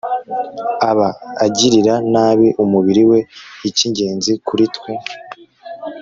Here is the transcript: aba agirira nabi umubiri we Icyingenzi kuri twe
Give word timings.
aba 0.89 1.07
agirira 1.45 1.93
nabi 2.13 2.47
umubiri 2.63 3.03
we 3.09 3.19
Icyingenzi 3.69 4.31
kuri 4.47 4.65
twe 4.75 4.91